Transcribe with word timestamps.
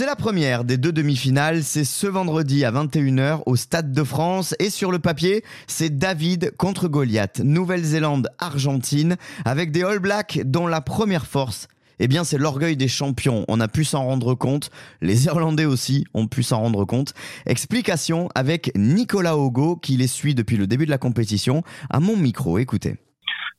C'est 0.00 0.06
la 0.06 0.16
première 0.16 0.64
des 0.64 0.78
deux 0.78 0.92
demi-finales, 0.92 1.62
c'est 1.62 1.84
ce 1.84 2.06
vendredi 2.06 2.64
à 2.64 2.72
21h 2.72 3.42
au 3.44 3.54
Stade 3.54 3.92
de 3.92 4.02
France 4.02 4.54
et 4.58 4.70
sur 4.70 4.90
le 4.90 4.98
papier, 4.98 5.44
c'est 5.66 5.98
David 5.98 6.54
contre 6.56 6.88
Goliath, 6.88 7.40
Nouvelle-Zélande-Argentine 7.40 9.18
avec 9.44 9.72
des 9.72 9.82
All 9.82 9.98
Blacks 9.98 10.40
dont 10.46 10.66
la 10.66 10.80
première 10.80 11.26
force 11.26 11.68
eh 11.98 12.08
bien 12.08 12.24
c'est 12.24 12.38
l'orgueil 12.38 12.78
des 12.78 12.88
champions. 12.88 13.44
On 13.48 13.60
a 13.60 13.68
pu 13.68 13.84
s'en 13.84 14.02
rendre 14.06 14.34
compte. 14.34 14.70
Les 15.02 15.26
Irlandais 15.26 15.66
aussi 15.66 16.06
ont 16.14 16.28
pu 16.28 16.42
s'en 16.42 16.60
rendre 16.60 16.86
compte. 16.86 17.12
Explication 17.44 18.30
avec 18.34 18.72
Nicolas 18.74 19.36
Ogo 19.36 19.76
qui 19.76 19.98
les 19.98 20.06
suit 20.06 20.34
depuis 20.34 20.56
le 20.56 20.66
début 20.66 20.86
de 20.86 20.90
la 20.90 20.96
compétition 20.96 21.62
à 21.90 22.00
mon 22.00 22.16
micro. 22.16 22.56
Écoutez. 22.56 22.96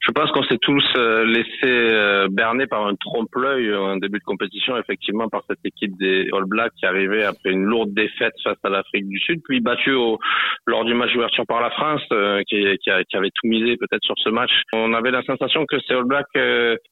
Je 0.02 0.12
pense 0.12 0.32
qu'on 0.32 0.42
s'est 0.44 0.58
tous 0.60 0.84
euh, 0.96 1.26
laissé 1.26 1.64
euh, 1.64 2.28
berner 2.32 2.66
par 2.66 2.88
un 2.88 2.96
trompe-l'œil 2.96 3.72
en 3.76 3.98
début 3.98 4.18
de 4.18 4.24
compétition, 4.24 4.76
effectivement, 4.78 5.30
par 5.30 5.44
cette 5.48 5.64
équipe 5.64 5.96
des 6.00 6.28
All 6.34 6.46
Blacks 6.46 6.74
qui 6.80 6.88
arrivait 6.88 7.24
après 7.24 7.52
une 7.52 7.66
lourde 7.66 7.94
défaite 7.94 8.34
face 8.44 8.58
à 8.64 8.70
l'Afrique 8.70 9.08
du 9.08 9.20
Sud, 9.20 9.42
puis 9.48 9.60
battue 9.60 9.94
au, 9.94 10.18
lors 10.66 10.86
du 10.86 10.96
match 10.96 11.14
d'ouverture 11.14 11.46
par 11.46 11.62
la 11.62 11.70
France, 11.70 12.02
euh, 12.14 12.42
qui, 12.48 12.64
qui, 12.84 12.90
qui, 13.10 13.18
avait 13.18 13.30
tout 13.30 13.48
misé 13.48 13.78
peut-être 13.78 14.04
sur 14.04 14.16
ce 14.18 14.30
match. 14.30 14.50
On 14.74 14.92
avait 14.96 15.12
la 15.12 15.22
sensation 15.22 15.66
que 15.68 15.80
ces 15.82 15.94
All 15.94 16.06
Blacks 16.06 16.26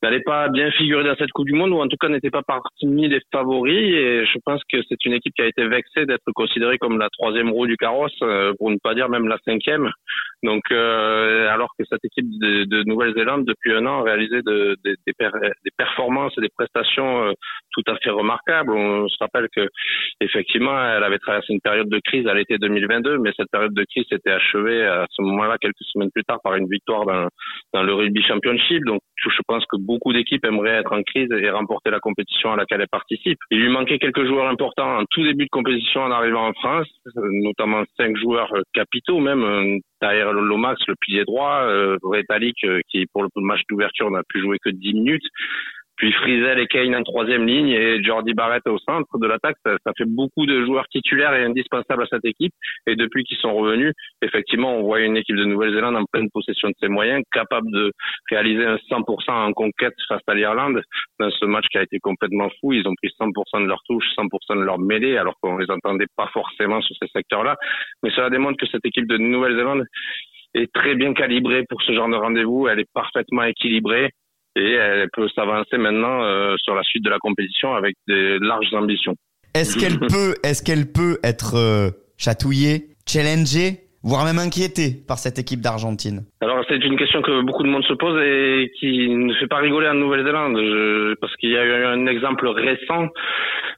n'allaient 0.03 0.21
pas 0.23 0.49
bien 0.49 0.69
figurer 0.71 1.03
dans 1.03 1.15
cette 1.15 1.31
Coupe 1.31 1.47
du 1.47 1.53
Monde, 1.53 1.71
ou 1.71 1.79
en 1.79 1.87
tout 1.87 1.97
cas 1.99 2.09
n'étaient 2.09 2.29
pas 2.29 2.43
parmi 2.43 3.07
les 3.07 3.21
favoris, 3.31 3.75
et 3.75 4.25
je 4.27 4.37
pense 4.45 4.61
que 4.71 4.77
c'est 4.87 5.03
une 5.05 5.13
équipe 5.13 5.33
qui 5.33 5.41
a 5.41 5.47
été 5.47 5.67
vexée 5.67 6.05
d'être 6.05 6.31
considérée 6.35 6.77
comme 6.77 6.99
la 6.99 7.09
troisième 7.09 7.49
roue 7.49 7.65
du 7.65 7.75
carrosse, 7.75 8.17
pour 8.59 8.69
ne 8.69 8.77
pas 8.83 8.93
dire 8.93 9.09
même 9.09 9.27
la 9.27 9.39
cinquième. 9.45 9.89
Donc, 10.43 10.71
alors 10.71 11.69
que 11.77 11.83
cette 11.89 12.03
équipe 12.05 12.25
de, 12.39 12.63
de 12.65 12.83
Nouvelle-Zélande 12.83 13.45
depuis 13.45 13.73
un 13.73 13.85
an 13.85 14.01
a 14.01 14.03
réalisé 14.03 14.41
de, 14.41 14.77
des, 14.83 14.95
des, 15.05 15.71
performances 15.77 16.33
et 16.37 16.41
des 16.41 16.49
prestations 16.49 17.25
euh, 17.25 17.33
tout 17.71 17.83
à 17.87 17.97
fait 17.97 18.09
remarquables. 18.09 18.71
On 18.71 19.07
se 19.07 19.17
rappelle 19.19 19.47
que 19.55 19.67
effectivement, 20.21 20.77
elle 20.91 21.03
avait 21.03 21.19
traversé 21.19 21.53
une 21.53 21.61
période 21.61 21.89
de 21.89 21.99
crise 21.99 22.27
à 22.27 22.33
l'été 22.33 22.57
2022, 22.57 23.17
mais 23.19 23.31
cette 23.35 23.49
période 23.51 23.73
de 23.73 23.85
crise 23.85 24.05
s'était 24.09 24.31
achevée 24.31 24.85
à 24.85 25.05
ce 25.09 25.21
moment-là 25.21 25.57
quelques 25.59 25.83
semaines 25.93 26.11
plus 26.11 26.23
tard 26.23 26.39
par 26.43 26.55
une 26.55 26.67
victoire 26.67 27.05
dans, 27.05 27.27
dans 27.73 27.83
le 27.83 27.93
rugby 27.93 28.21
championship. 28.23 28.83
Donc, 28.85 29.01
je 29.23 29.41
pense 29.47 29.65
que 29.65 29.77
beaucoup 29.77 30.13
d'équipes 30.13 30.45
aimeraient 30.45 30.79
être 30.79 30.93
en 30.93 31.03
crise 31.03 31.29
et 31.31 31.49
remporter 31.49 31.89
la 31.89 31.99
compétition 31.99 32.53
à 32.53 32.55
laquelle 32.55 32.81
elles 32.81 32.87
participent. 32.87 33.39
Il 33.51 33.59
lui 33.59 33.69
manquait 33.69 33.99
quelques 33.99 34.25
joueurs 34.25 34.47
importants 34.47 34.99
en 34.99 35.03
tout 35.09 35.23
début 35.23 35.45
de 35.45 35.49
compétition 35.49 36.01
en 36.01 36.11
arrivant 36.11 36.47
en 36.47 36.53
France, 36.53 36.87
notamment 37.15 37.83
cinq 37.97 38.15
joueurs 38.17 38.53
capitaux 38.73 39.19
même. 39.19 39.79
Derrière 40.01 40.31
Lomax, 40.31 40.81
le 40.87 40.95
pilier 41.01 41.25
droit, 41.25 41.63
euh, 41.63 41.97
euh, 42.03 42.79
qui 42.89 43.05
pour 43.11 43.23
le 43.23 43.29
match 43.35 43.61
d'ouverture 43.69 44.09
n'a 44.09 44.23
pu 44.27 44.39
jouer 44.39 44.57
que 44.63 44.69
10 44.69 44.93
minutes 44.93 45.27
puis 45.99 46.13
Frizel 46.13 46.59
et 46.59 46.67
Kane 46.67 46.95
en 46.95 47.03
troisième 47.03 47.45
ligne 47.45 47.67
et 47.67 48.01
Jordi 48.01 48.33
Barrett 48.33 48.65
au 48.67 48.77
centre 48.79 49.17
de 49.17 49.27
l'attaque. 49.27 49.57
Ça, 49.65 49.75
ça, 49.85 49.91
fait 49.97 50.07
beaucoup 50.07 50.45
de 50.45 50.63
joueurs 50.63 50.87
titulaires 50.87 51.33
et 51.33 51.43
indispensables 51.43 52.03
à 52.03 52.07
cette 52.09 52.23
équipe. 52.23 52.53
Et 52.87 52.95
depuis 52.95 53.25
qu'ils 53.25 53.37
sont 53.37 53.53
revenus, 53.53 53.93
effectivement, 54.21 54.77
on 54.77 54.83
voit 54.83 55.01
une 55.01 55.17
équipe 55.17 55.35
de 55.35 55.43
Nouvelle-Zélande 55.43 55.97
en 55.97 56.05
pleine 56.05 56.29
possession 56.33 56.69
de 56.69 56.73
ses 56.79 56.87
moyens, 56.87 57.21
capable 57.33 57.69
de 57.71 57.91
réaliser 58.31 58.65
un 58.65 58.77
100% 58.77 59.29
en 59.29 59.51
conquête 59.51 59.93
face 60.07 60.21
à 60.25 60.35
l'Irlande 60.35 60.81
dans 61.19 61.29
ce 61.31 61.45
match 61.45 61.65
qui 61.69 61.77
a 61.77 61.83
été 61.83 61.99
complètement 61.99 62.49
fou. 62.61 62.71
Ils 62.71 62.87
ont 62.87 62.95
pris 62.95 63.11
100% 63.19 63.63
de 63.63 63.67
leur 63.67 63.81
touche, 63.85 64.05
100% 64.17 64.57
de 64.57 64.63
leur 64.63 64.79
mêlée, 64.79 65.17
alors 65.17 65.35
qu'on 65.41 65.57
les 65.57 65.69
entendait 65.69 66.07
pas 66.15 66.29
forcément 66.31 66.81
sur 66.81 66.95
ces 66.95 67.09
secteurs-là. 67.09 67.57
Mais 68.03 68.09
cela 68.11 68.29
démontre 68.29 68.57
que 68.57 68.67
cette 68.67 68.85
équipe 68.85 69.07
de 69.07 69.17
Nouvelle-Zélande 69.17 69.83
est 70.53 70.71
très 70.71 70.95
bien 70.95 71.13
calibrée 71.13 71.65
pour 71.67 71.81
ce 71.81 71.91
genre 71.91 72.07
de 72.07 72.15
rendez-vous. 72.15 72.69
Elle 72.69 72.79
est 72.79 72.91
parfaitement 72.93 73.43
équilibrée 73.43 74.11
et 74.55 74.73
elle 74.73 75.09
peut 75.13 75.27
s'avancer 75.29 75.77
maintenant 75.77 76.23
euh, 76.23 76.55
sur 76.63 76.75
la 76.75 76.83
suite 76.83 77.03
de 77.03 77.09
la 77.09 77.19
compétition 77.19 77.73
avec 77.75 77.95
des 78.07 78.39
larges 78.39 78.73
ambitions. 78.73 79.15
Est-ce 79.53 79.77
qu'elle 79.77 79.99
peut, 80.07 80.35
est-ce 80.43 80.63
qu'elle 80.63 80.91
peut 80.91 81.19
être 81.23 81.55
euh, 81.55 81.89
chatouillée, 82.17 82.89
challengée? 83.07 83.88
Voire 84.03 84.25
même 84.25 84.39
inquiétée 84.39 84.95
par 85.07 85.17
cette 85.17 85.39
équipe 85.39 85.61
d'Argentine 85.61 86.21
Alors 86.41 86.63
c'est 86.67 86.83
une 86.83 86.97
question 86.97 87.21
que 87.21 87.41
beaucoup 87.41 87.63
de 87.63 87.69
monde 87.69 87.83
se 87.83 87.93
pose 87.93 88.21
et 88.21 88.71
qui 88.79 89.09
ne 89.09 89.33
fait 89.35 89.47
pas 89.47 89.57
rigoler 89.57 89.87
en 89.87 89.95
Nouvelle-Zélande 89.95 90.57
parce 91.19 91.35
qu'il 91.37 91.49
y 91.49 91.57
a 91.57 91.65
eu 91.65 91.85
un 91.85 92.05
exemple 92.07 92.47
récent 92.47 93.09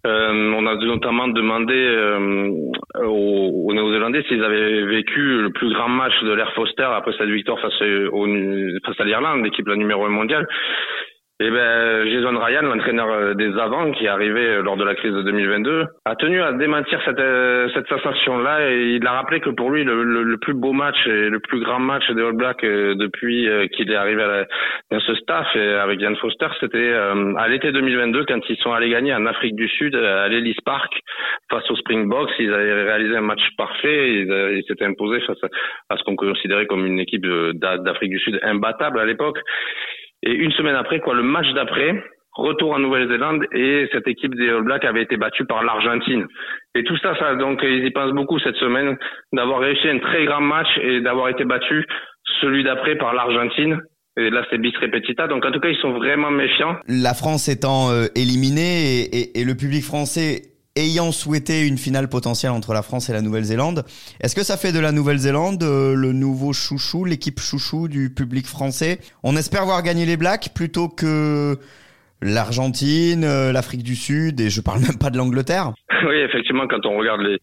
euh, 0.07 0.53
on 0.57 0.65
a 0.65 0.75
notamment 0.75 1.27
demandé 1.27 1.75
euh, 1.75 2.49
aux, 3.05 3.67
aux 3.67 3.73
Néo-Zélandais 3.73 4.23
s'ils 4.27 4.43
avaient 4.43 4.83
vécu 4.85 5.41
le 5.43 5.51
plus 5.51 5.71
grand 5.73 5.89
match 5.89 6.13
de 6.23 6.31
l'Air 6.31 6.51
Foster 6.53 6.87
après 6.95 7.11
cette 7.19 7.29
victoire 7.29 7.59
face, 7.59 7.79
au, 8.11 8.25
face 8.83 8.99
à 8.99 9.03
l'Irlande, 9.05 9.43
l'équipe 9.43 9.67
la 9.67 9.75
numéro 9.75 10.03
1 10.05 10.09
mondiale. 10.09 10.47
Eh 11.44 11.50
ben, 11.50 12.07
Jason 12.07 12.38
Ryan, 12.38 12.62
l'entraîneur 12.62 13.09
euh, 13.09 13.34
des 13.34 13.57
avants 13.57 13.91
qui 13.94 14.06
est 14.06 14.09
arrivé 14.09 14.41
euh, 14.41 14.62
lors 14.62 14.78
de 14.78 14.84
la 14.84 14.94
crise 14.94 15.12
de 15.12 15.24
2022, 15.24 15.88
a 16.06 16.16
tenu 16.16 16.40
à 16.40 16.52
démentir 16.52 17.02
cette, 17.03 17.18
euh, 17.18 17.68
cette 17.74 17.88
sensation-là 17.88 18.69
et 18.69 18.97
il 18.97 19.07
a 19.07 19.13
rappelé 19.13 19.40
que 19.40 19.50
pour 19.50 19.72
lui, 19.72 19.84
le, 19.84 20.03
le, 20.03 20.38
plus 20.38 20.53
beau 20.53 20.72
match 20.72 20.97
et 21.07 21.29
le 21.29 21.40
plus 21.40 21.59
grand 21.59 21.79
match 21.79 22.07
des 22.12 22.22
All 22.22 22.34
Blacks 22.34 22.63
depuis 22.63 23.50
qu'il 23.74 23.91
est 23.91 23.96
arrivé 23.96 24.22
à 24.22 24.46
dans 24.91 25.00
ce 25.00 25.16
staff 25.16 25.47
et 25.56 25.74
avec 25.74 26.00
Ian 26.00 26.16
Foster, 26.16 26.47
c'était 26.59 26.94
à 26.94 27.47
l'été 27.47 27.72
2022 27.72 28.25
quand 28.25 28.40
ils 28.47 28.58
sont 28.58 28.73
allés 28.73 28.90
gagner 28.90 29.13
en 29.13 29.25
Afrique 29.25 29.56
du 29.56 29.68
Sud 29.68 29.96
à 29.96 30.28
l'Ellis 30.28 30.58
Park 30.63 30.94
face 31.50 31.69
aux 31.72 31.75
Springboks. 31.75 32.31
Ils 32.40 32.53
avaient 32.53 32.84
réalisé 32.84 33.16
un 33.16 33.22
match 33.22 33.41
parfait. 33.58 34.13
Ils, 34.13 34.58
ils 34.58 34.63
s'étaient 34.68 34.85
imposés 34.85 35.22
face 35.22 35.38
à 35.90 35.97
ce 35.97 36.03
qu'on 36.03 36.16
considérait 36.16 36.66
comme 36.68 36.85
une 36.85 37.00
équipe 37.00 37.25
d'Afrique 37.25 38.12
du 38.12 38.19
Sud 38.19 38.40
imbattable 38.44 39.00
à 39.00 39.06
l'époque. 39.06 39.40
Et 40.23 40.31
une 40.31 40.51
semaine 40.51 40.75
après, 40.75 40.99
quoi, 40.99 41.13
le 41.13 41.23
match 41.23 41.51
d'après, 41.53 42.03
retour 42.33 42.71
en 42.71 42.79
Nouvelle-Zélande 42.79 43.45
et 43.53 43.87
cette 43.91 44.07
équipe 44.07 44.35
des 44.35 44.49
All 44.49 44.63
Blacks 44.63 44.85
avait 44.85 45.03
été 45.03 45.17
battue 45.17 45.45
par 45.45 45.63
l'Argentine. 45.63 46.27
Et 46.75 46.83
tout 46.83 46.97
ça, 46.97 47.15
ça, 47.17 47.35
donc 47.35 47.59
ils 47.63 47.85
y 47.85 47.91
pensent 47.91 48.13
beaucoup 48.13 48.39
cette 48.39 48.55
semaine 48.55 48.97
d'avoir 49.33 49.59
réussi 49.59 49.87
un 49.89 49.99
très 49.99 50.25
grand 50.25 50.41
match 50.41 50.69
et 50.81 51.01
d'avoir 51.01 51.29
été 51.29 51.43
battu 51.43 51.85
celui 52.39 52.63
d'après 52.63 52.95
par 52.95 53.13
l'Argentine. 53.13 53.81
Et 54.17 54.29
là, 54.29 54.45
c'est 54.49 54.57
bis 54.57 54.75
repetita. 54.77 55.27
Donc, 55.27 55.45
en 55.45 55.51
tout 55.51 55.59
cas, 55.61 55.69
ils 55.69 55.77
sont 55.77 55.93
vraiment 55.93 56.31
méfiants. 56.31 56.75
La 56.87 57.13
France 57.13 57.47
étant 57.47 57.91
euh, 57.91 58.07
éliminée 58.15 59.07
et, 59.35 59.45
le 59.45 59.55
public 59.55 59.83
français 59.83 60.50
ayant 60.75 61.11
souhaité 61.11 61.67
une 61.67 61.77
finale 61.77 62.07
potentielle 62.07 62.51
entre 62.51 62.73
la 62.73 62.81
France 62.81 63.09
et 63.09 63.13
la 63.13 63.21
Nouvelle-Zélande. 63.21 63.83
Est-ce 64.21 64.35
que 64.35 64.43
ça 64.43 64.57
fait 64.57 64.71
de 64.71 64.79
la 64.79 64.91
Nouvelle-Zélande 64.91 65.63
euh, 65.63 65.95
le 65.95 66.13
nouveau 66.13 66.53
chouchou, 66.53 67.05
l'équipe 67.05 67.39
chouchou 67.39 67.87
du 67.87 68.13
public 68.13 68.45
français? 68.45 68.99
On 69.23 69.35
espère 69.35 69.65
voir 69.65 69.83
gagner 69.83 70.05
les 70.05 70.17
Blacks 70.17 70.49
plutôt 70.55 70.87
que 70.87 71.57
l'Argentine, 72.21 73.23
euh, 73.23 73.51
l'Afrique 73.51 73.83
du 73.83 73.95
Sud 73.95 74.39
et 74.39 74.49
je 74.49 74.61
parle 74.61 74.79
même 74.81 74.99
pas 74.99 75.09
de 75.09 75.17
l'Angleterre. 75.17 75.71
Oui, 76.03 76.15
effectivement, 76.15 76.67
quand 76.67 76.83
on 76.87 76.97
regarde 76.97 77.21
les, 77.21 77.37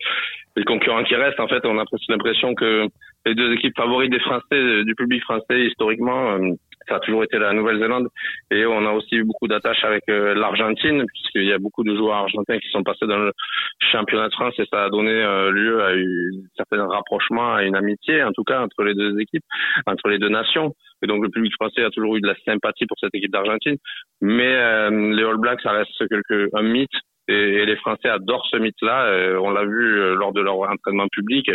les 0.57 0.65
concurrents 0.65 1.05
qui 1.05 1.15
restent, 1.15 1.39
en 1.39 1.47
fait, 1.47 1.65
on 1.65 1.79
a 1.79 1.85
l'impression 2.09 2.55
que 2.57 2.89
les 3.25 3.35
deux 3.37 3.53
équipes 3.53 3.77
favorites 3.77 4.11
des 4.11 4.19
Français, 4.19 4.85
du 4.85 4.95
public 4.97 5.23
français 5.23 5.67
historiquement, 5.67 6.33
euh, 6.33 6.55
ça 6.89 6.97
a 6.97 7.01
toujours 7.01 7.25
été 7.25 7.39
la 7.39 7.53
Nouvelle-Zélande. 7.53 8.09
Et 8.51 8.67
on 8.67 8.87
a 8.87 8.93
aussi 8.93 9.17
eu 9.17 9.25
beaucoup 9.25 9.49
d'attaches 9.49 9.85
avec 9.85 10.05
euh, 10.09 10.35
l'Argentine 10.35 11.05
puisqu'il 11.07 11.45
y 11.45 11.53
a 11.53 11.59
beaucoup 11.59 11.85
de 11.85 11.95
joueurs 11.97 12.17
argentins 12.17 12.59
qui 12.59 12.69
sont 12.71 12.83
passés 12.83 13.07
dans 13.07 13.19
le 13.19 13.33
championnat 13.93 14.29
de 14.29 14.35
France. 14.35 14.55
Et 14.59 14.65
ça 14.71 14.85
a 14.85 14.91
donné 14.91 15.11
euh, 15.11 15.51
lieu 15.51 15.83
à 15.83 15.91
un 15.91 16.49
certain 16.57 16.87
rapprochement, 16.87 17.55
à 17.55 17.63
une 17.63 17.77
amitié 17.77 18.23
en 18.23 18.33
tout 18.33 18.45
cas 18.45 18.61
entre 18.61 18.83
les 18.83 18.95
deux 18.95 19.19
équipes, 19.21 19.45
entre 19.87 20.09
les 20.09 20.19
deux 20.19 20.31
nations. 20.31 20.75
Et 21.03 21.07
donc 21.07 21.23
le 21.23 21.29
public 21.29 21.53
français 21.55 21.85
a 21.85 21.91
toujours 21.91 22.17
eu 22.17 22.21
de 22.21 22.27
la 22.27 22.35
sympathie 22.45 22.87
pour 22.87 22.99
cette 22.99 23.15
équipe 23.15 23.31
d'Argentine, 23.31 23.77
mais 24.21 24.55
euh, 24.57 25.15
les 25.15 25.23
All 25.23 25.37
Blacks 25.37 25.61
ça 25.63 25.71
reste 25.71 25.91
quelque 26.09 26.49
un 26.55 26.63
mythe 26.63 26.91
et, 27.29 27.67
les 27.67 27.77
Français 27.77 28.09
adorent 28.09 28.47
ce 28.51 28.57
mythe-là. 28.57 29.07
Euh, 29.07 29.39
on 29.39 29.51
l'a 29.51 29.65
vu 29.65 30.01
euh, 30.01 30.15
lors 30.15 30.33
de 30.33 30.41
leur 30.41 30.59
entraînement 30.59 31.09
public. 31.09 31.51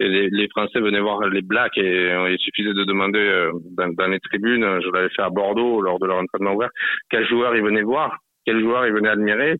Les, 0.00 0.28
les, 0.28 0.48
Français 0.48 0.80
venaient 0.80 1.00
voir 1.00 1.20
les 1.28 1.42
Blacks 1.42 1.78
et 1.78 2.10
euh, 2.10 2.30
il 2.30 2.38
suffisait 2.38 2.74
de 2.74 2.84
demander 2.84 3.50
dans, 3.76 3.92
dans 3.94 4.08
les 4.08 4.20
tribunes, 4.20 4.80
je 4.82 4.90
l'avais 4.90 5.08
fait 5.10 5.22
à 5.22 5.30
Bordeaux 5.30 5.80
lors 5.80 5.98
de 5.98 6.06
leur 6.06 6.18
entraînement 6.18 6.54
ouvert, 6.54 6.70
quel 7.10 7.26
joueur 7.26 7.54
ils 7.56 7.62
venaient 7.62 7.82
voir, 7.82 8.18
quel 8.44 8.60
joueur 8.60 8.86
ils 8.86 8.92
venaient 8.92 9.10
admirer 9.10 9.56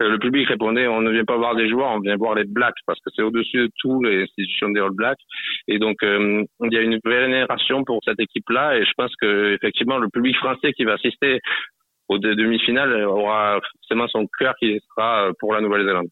le 0.00 0.18
public 0.18 0.48
répondait 0.48 0.88
on 0.88 1.00
ne 1.00 1.12
vient 1.12 1.24
pas 1.24 1.36
voir 1.36 1.54
des 1.54 1.68
joueurs, 1.68 1.92
on 1.92 2.00
vient 2.00 2.16
voir 2.16 2.34
les 2.34 2.44
Blacks 2.44 2.74
parce 2.84 2.98
que 2.98 3.10
c'est 3.14 3.22
au-dessus 3.22 3.58
de 3.58 3.70
tout 3.78 4.02
les 4.02 4.24
institutions 4.24 4.68
des 4.70 4.80
All 4.80 4.90
Blacks. 4.90 5.20
Et 5.68 5.78
donc 5.78 5.96
il 6.02 6.72
y 6.72 6.76
a 6.76 6.80
une 6.80 6.98
vénération 7.04 7.84
pour 7.84 8.00
cette 8.04 8.18
équipe-là 8.18 8.76
et 8.76 8.84
je 8.84 8.90
pense 8.96 9.12
que 9.20 9.54
effectivement 9.54 9.98
le 9.98 10.08
public 10.08 10.36
français 10.36 10.72
qui 10.72 10.84
va 10.84 10.94
assister 10.94 11.40
aux 12.08 12.18
demi-finales 12.18 13.04
aura 13.04 13.58
forcément 13.72 14.08
son 14.08 14.26
cœur 14.38 14.54
qui 14.58 14.80
sera 14.88 15.30
pour 15.38 15.54
la 15.54 15.60
Nouvelle-Zélande. 15.60 16.08